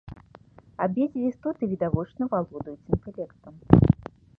Абедзве 0.85 1.27
істоты 1.33 1.63
відавочна 1.75 2.23
валодаюць 2.35 2.89
інтэлектам. 2.99 3.53